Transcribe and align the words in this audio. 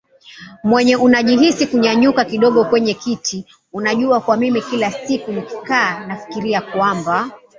mwenyewe 0.63 1.01
unajihisi 1.01 1.67
kunyanyuka 1.67 2.25
kidogo 2.25 2.65
kwenye 2.65 2.93
kiti 2.93 3.45
Unajua 3.73 4.19
kwa 4.21 4.37
mimi 4.37 4.61
kila 4.61 4.91
siku 4.91 5.31
nikikaa 5.31 6.05
nafikiria 6.07 6.61
kwamba 6.61 7.31